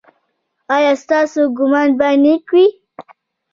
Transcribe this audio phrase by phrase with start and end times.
[0.75, 2.67] ایا ستاسو ګمان به نیک وي؟